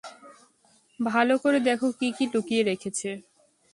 ভালো 0.99 1.33
করে 1.37 1.59
দেখো 1.59 1.87
কী 1.99 2.07
কী 2.17 2.25
লুকিয়ে 2.33 2.63
রেখেছে। 2.63 3.09